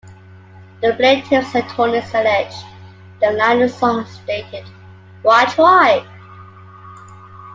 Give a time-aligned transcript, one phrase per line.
[0.81, 2.65] The plaintiffs's attorneys alleged
[3.19, 4.65] that a line in the song stated,
[5.21, 6.03] Why try?